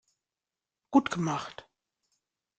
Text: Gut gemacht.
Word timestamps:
Gut 0.89 1.11
gemacht. 1.11 1.69